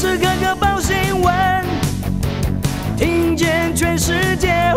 [0.00, 1.34] 时刻刻报新闻，
[2.96, 4.72] 听见全世界，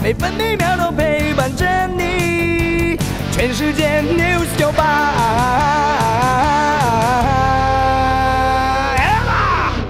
[0.00, 2.96] 每分每秒都陪伴着你。
[3.32, 5.14] 全世界 news 九八。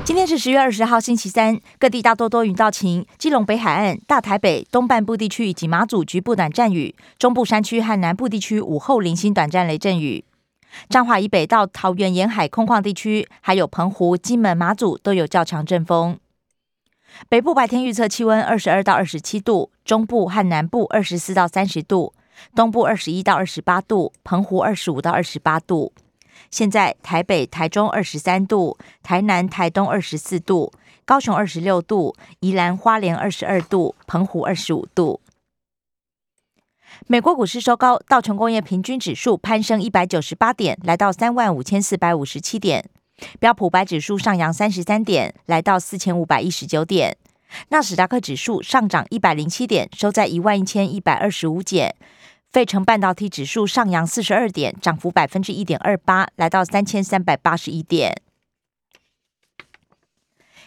[0.07, 10.25] 今天是十月二十号，星期三，各地大多多云到晴，基隆北海岸、大台北东半部地区以及马祖局部短暂雨，中部山区和南部地区午后零星短暂雷阵雨。
[10.89, 16.19] 彰化以北到桃园沿海空旷地区，还有澎湖、金门、马祖都有较强阵风。
[17.29, 22.13] 北部白天预测气温二十二到二十七度，中部和南部二十四到三十度，
[22.55, 25.93] 东部二十一到二十八度，澎湖二十五到二十八度。
[26.51, 30.73] 现在台北、台中二十三度，台南、台东二十四度，
[31.05, 35.21] 高雄二十六度，宜兰花莲二十二度，澎湖二十五度。
[37.07, 42.83] 美国股市收高，道琼工业平均指数攀升一百九十八点，来到三万五千四百五十七点；
[43.39, 47.13] 标普白指数上扬三十三点，来到四千五百一十九点；
[47.69, 51.93] 纳斯达克指数上涨一百零七点，收在一万一千一百二十五点；
[52.51, 58.21] 费城半导体指数上扬四十二点，涨幅百分之一点二八，来到三千三百八十一点。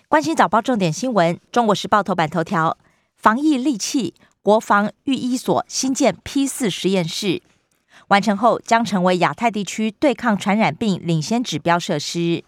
[0.07, 2.77] 关心早报重点新闻，《中国时报》头版头条：
[3.17, 4.15] 防疫利器。
[4.43, 7.43] 国防御医所新建 P 四实验室
[8.07, 12.43] 完成后，将成为亚太地区对抗传染病领先指标设施。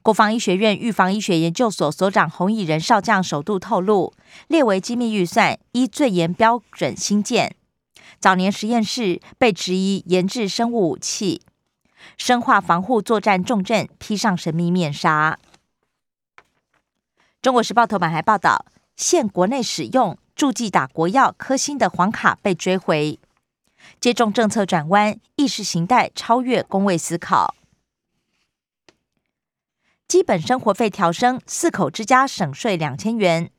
[0.00, 4.14] 国防医学院预防医学研究所所长洪以仁少将首度透露，
[4.48, 7.54] 列为机密预算，依最严标准新建。
[8.18, 11.42] 早年实验室被质疑研制生物武器，
[12.16, 15.38] 生化防护作战重镇披上神秘面纱。
[17.42, 18.64] 中国时报头版还报道，
[18.96, 20.16] 现国内使用。
[20.36, 23.18] 助剂打国药科兴的黄卡被追回，
[23.98, 27.54] 接种政策转弯，意识形态超越工位思考。
[30.06, 33.50] 基本生活费调升，四口之家省税两千元，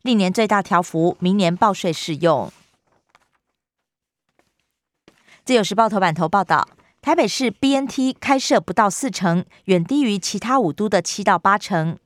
[0.00, 2.50] 历年最大调幅，明年报税适用。
[5.44, 6.66] 自由时报头版头报道，
[7.02, 11.98] 台北市 BNT 开设不到四成，远低于其他五都的七到八成。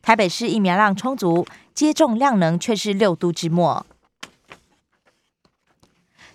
[0.00, 3.86] 台北市疫苗量充足，接种量能却是六都之末。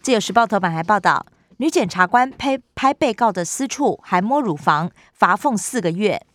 [0.01, 1.25] 自由时报头版还报道，
[1.57, 6.25] 女检察官拍拍被告的私处，还摸乳房，罚俸四个月。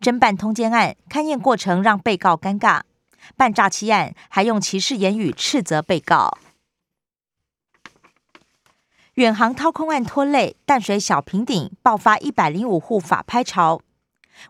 [0.00, 2.82] 侦办通奸案，勘验过程让被告尴尬。
[3.36, 6.38] 办诈欺案，还用歧视言语斥责被告。
[9.14, 13.80] 远航掏空案拖累淡水小平顶，爆发一百零五户法拍潮。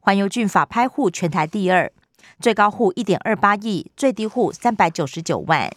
[0.00, 1.92] 环游郡法拍户全台第二。
[2.40, 5.70] 最高户一点二八亿，最低户三百九十九万。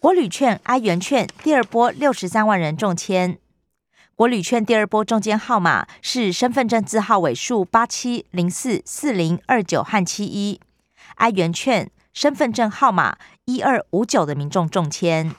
[0.00, 3.38] 国旅券、哀元券第二波六十三万人中签。
[4.14, 10.60] 国旅券第二波中签号码是身份证字号尾数八七零四四零二九和七一。
[11.16, 15.34] 哀元券身份证号码一二五九的民众中签。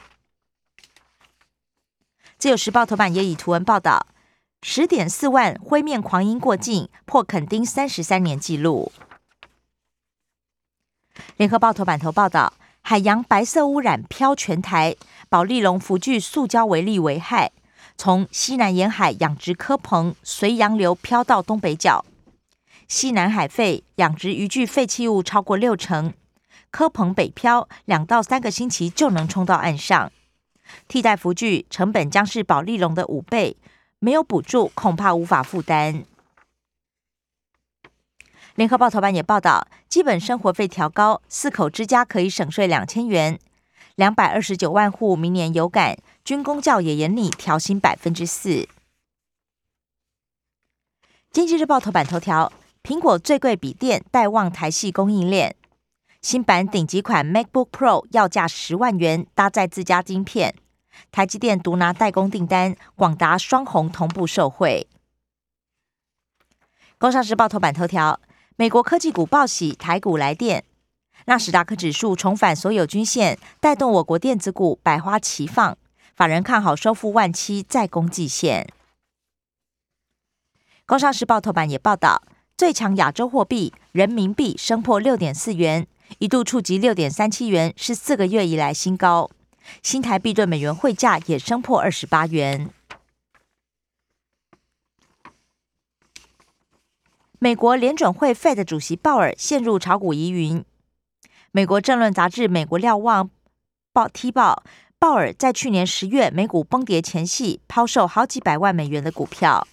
[2.37, 4.07] 自由时报头版也以图文报道。
[4.61, 8.91] 十点四万灰面狂鹰过境，破垦丁三十三年纪录。
[11.37, 14.97] 联合报头版头报道：海洋白色污染飘全台，
[15.29, 17.51] 保利龙浮具塑胶为例危害，
[17.97, 22.03] 从西南沿海养殖科棚随洋流飘到东北角。
[22.89, 26.13] 西南海废养殖渔具废弃物超过六成，
[26.69, 30.11] 科棚北漂两到三个星期就能冲到岸上，
[30.89, 33.55] 替代浮具成本将是保利龙的五倍。
[33.99, 36.05] 没有补助，恐怕无法负担。
[38.55, 43.39] 联合报头版也报道，基本生活费调高，四口之家可以省税两千元，
[43.95, 45.97] 两百二十九万户明年有感。
[46.23, 48.67] 军工教也严厉调薪百分之四。
[51.31, 52.51] 经济日报头版头条：
[52.83, 55.55] 苹果最贵笔电待望台系供应链，
[56.21, 60.55] 新版顶级款 MacBook Pro 要价十万元，搭载自家晶片。
[61.11, 64.87] 台积电独拿代工订单，广达双红同步受惠。
[66.97, 68.19] 工商时报头版头条：
[68.57, 70.63] 美国科技股报喜，台股来电，
[71.25, 75.77] 纳斯达克指数重返所有均线，带动我国电子股百花齐放。
[76.15, 78.67] 法人看好收复万七再攻季线。
[80.85, 82.21] 工商时报头版也报道，
[82.57, 85.87] 最强亚洲货币人民币升破六点四元，
[86.17, 89.29] 一度触及六点三七元，是四个月以来新高。
[89.81, 92.69] 新台币对美元汇价也升破二十八元。
[97.39, 100.65] 美国联准会 Fed 主席鲍尔陷入炒股疑云。
[101.51, 103.25] 美国政论杂志《美国瞭望》
[103.93, 104.61] 报踢报，
[104.99, 109.67] 鲍尔在去年十月美股崩跌前夕抛售好几百万美元的股票。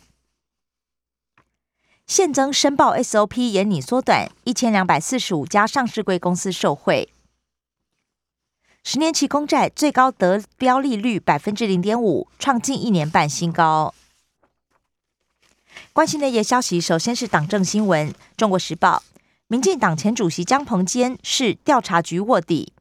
[2.06, 7.08] 现增申报 SOP 严拟缩短，一千两百四十五家上市贵公司受贿。
[8.88, 13.92] 十年期公债最高得标利率百分之零点五，创近一年半新高。
[15.92, 19.02] 关心内页消息，首先是党政新闻，《中国时报》：
[19.48, 22.72] 民进党前主席江鹏坚是调查局卧底。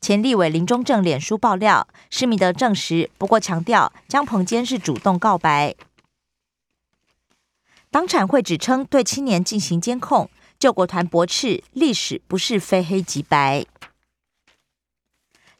[0.00, 5.74] 前立委林中正脸书爆料，施密德证实，不过强调江鹏坚是主动告白。
[7.90, 10.30] 党产会指称对青年进行监控，
[10.60, 13.66] 救国团驳斥历史不是非黑即白。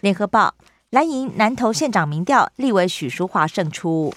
[0.02, 0.56] 联合报
[0.90, 4.12] 蓝营南投县长民调，立委许淑华胜出。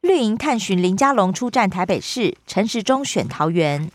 [0.00, 3.90] 绿营探寻林佳龙出战台北市，陈时中选桃园。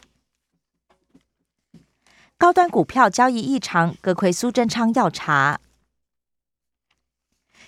[2.37, 5.59] 高端股票交易异常，各亏苏贞昌要查。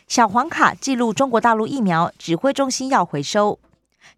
[0.08, 3.58] 小黄卡记录中国大陆疫苗指挥中心要回收。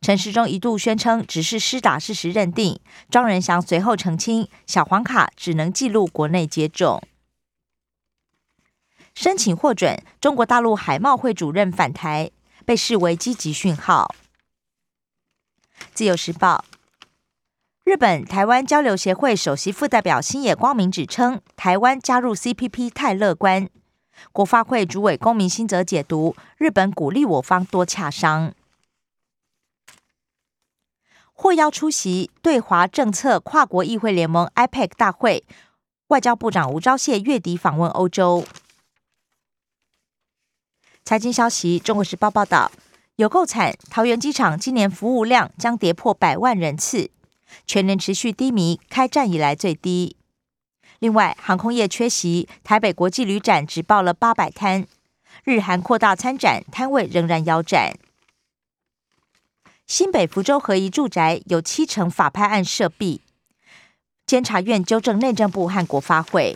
[0.02, 7.02] 陈时中一度宣称只是施打事实认定，庄仁祥随后澄清，小黄卡只能记录国内接种。
[9.16, 12.32] 申请获准，中国大陆海贸会主任返台，
[12.66, 14.14] 被视为积极讯号。
[15.94, 16.66] 自由时报，
[17.84, 23.70] 日本台湾交流协会首席副代表新野光明指称，台湾加入 CPP 太乐观。
[24.32, 28.54] 国发会主委公民新泽解读，日本鼓励我方多洽商。
[31.34, 35.44] 获邀出席对华政策跨国议会联盟 IPAC 大会，
[36.08, 38.46] 外交部长吴钊燮月底访问欧洲。
[41.06, 42.72] 财经消息，《中国时报》报道，
[43.18, 47.12] 有够惨，桃园机场今年服务量将跌破百万人次，
[47.68, 50.16] 全年持续低迷，开战以来最低。
[51.00, 54.88] 另外，航空业缺席，台北国际旅展只报了八百摊，
[55.44, 58.00] 日韩扩大参展，摊位仍然腰斩。
[59.86, 63.20] 新北福州合一住宅有七成法拍案涉弊，
[64.26, 66.56] 监察院纠正内政部和国发会。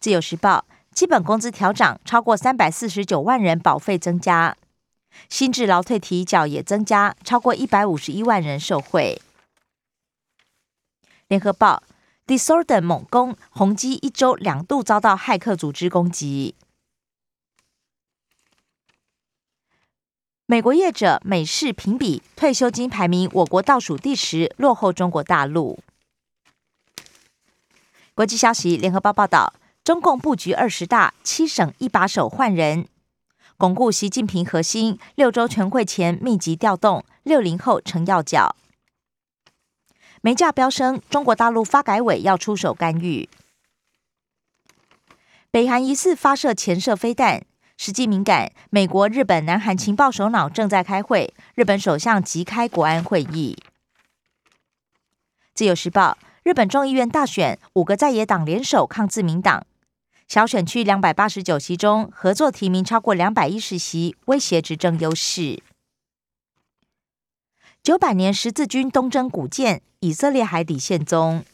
[0.00, 0.64] 自由时报。
[0.94, 4.54] 基本工资调涨，超过三百四十九万人保费增加；
[5.28, 9.20] 新制劳退提缴也增加，超过一百五十一万人受惠。
[11.26, 11.82] 联合报
[12.28, 16.54] ：Disorder 猛攻，宏基一周两度遭到骇客组织攻击。
[20.46, 25.80] 美国业者美式评比退休金排名，我国倒数第十，落后中国大陆。
[28.14, 29.52] 国际消息：联合报报道。
[29.84, 32.88] 中共布局二十大，七省一把手换人，
[33.58, 34.98] 巩固习近平核心。
[35.14, 38.56] 六周全会前密集调动，六零后成要角。
[40.22, 43.28] 煤价飙升，中国大陆发改委要出手干预。
[45.50, 47.44] 北韩疑似发射潜射飞弹，
[47.76, 48.52] 实际敏感。
[48.70, 53.62] 美国、日本、南韩情报首脑正在开会，日本首相即开国安会议。
[55.52, 59.66] 自由时报：日本众议院大选，五个在野党联手抗自民党。
[60.26, 65.62] 小选区两百八十九席中，合作提名超过两百一十席，威胁执政优势。
[67.82, 71.44] 九百年十字军东征古建，以色列海底现踪。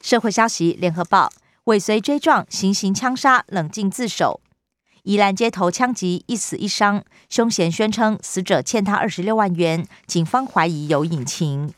[0.00, 1.30] 社会消息：联合报
[1.64, 4.40] 尾随追撞，行刑枪杀，冷静自首。
[5.02, 11.72] 宜兰街头枪击，一死一伤，凶嫌宣称死者欠他二十六万元，警方怀疑有隐情。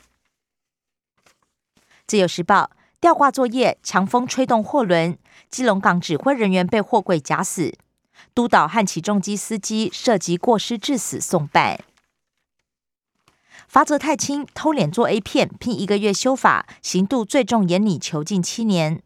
[2.07, 2.71] 自由时报。
[3.01, 5.17] 吊挂作业，强风吹动货轮，
[5.49, 7.73] 基隆港指挥人员被货柜夹死，
[8.35, 11.83] 督导和起重机司机涉及过失致死送办。
[13.67, 19.01] 罚则太轻，偷脸做 A 片，拼一个月修法，刑度最重严拟囚禁七年。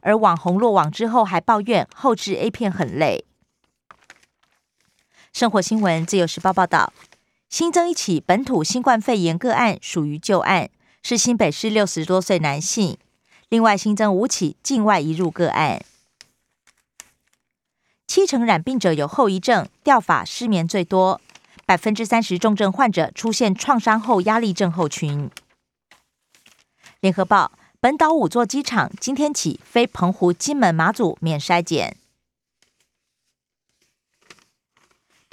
[0.00, 3.26] 而网红落网之后还抱怨后置 A 片很累。
[5.34, 6.94] 生活新闻自由时报报道，
[7.50, 10.70] 新增一起本土新冠肺炎个案，属于旧案。
[11.08, 12.98] 是新北市六十多岁男性，
[13.48, 15.84] 另外新增五起境外移入个案，
[18.08, 21.20] 七成染病者有后遗症，掉发、失眠最多，
[21.64, 25.30] 百分之三十重症患者出现创伤后压力症候群。
[26.98, 31.96] 联合报：本岛五座机场今天起飞澎湖、金门、马祖免筛检。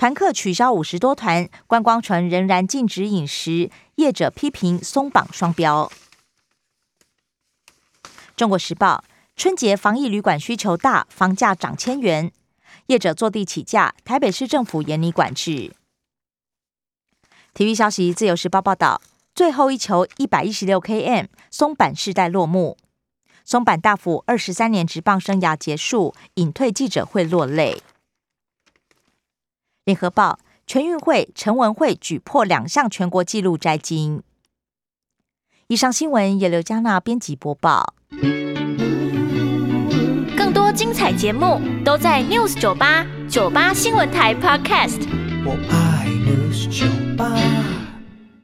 [0.03, 5.89] 团客取消五十多团，观光船仍然禁止饮食，业者批评松绑双标。
[8.36, 9.05] 中国时报：
[9.38, 12.33] 春节防疫旅馆需求大，房价涨千元，
[12.88, 15.74] 业者坐地起价，台北市政府严厉管制。
[17.53, 19.01] 体育消息：自由时报报道，
[19.33, 22.75] 最后一球一百一十六 km，松板世代落幕，
[23.45, 27.81] 松板大辅二十三年职棒生涯结束，隐退记者会落泪。
[29.86, 34.24] 联合报全运会陈文慧举破两项全国纪录摘金。
[35.68, 37.94] 以上新闻由刘嘉娜编辑播报。
[40.38, 45.02] 更多精彩节目都在 News 九八九八新闻台 Podcast。
[45.46, 46.86] 我爱 News 酒
[47.18, 47.73] 吧。